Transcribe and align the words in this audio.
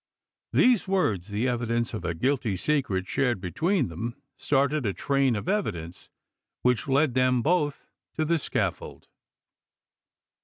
These 0.51 0.87
words, 0.87 1.27
the 1.27 1.47
evidence 1.47 1.93
of 1.93 2.03
a 2.03 2.15
guilty 2.15 2.55
secret 2.55 3.07
shared 3.07 3.39
between 3.39 3.87
them, 3.89 4.15
started 4.35 4.83
a 4.83 4.93
train 4.93 5.35
of 5.35 5.47
evidence 5.47 6.09
which 6.63 6.87
led 6.87 7.13
them 7.13 7.43
both 7.43 7.87
to 8.15 8.25
the 8.25 8.39
scaffold. 8.39 9.09